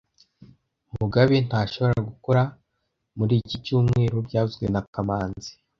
[0.99, 2.41] Mugabe ntashobora gukora
[3.17, 5.51] muri iki cyumweru byavuzwe na kamanzi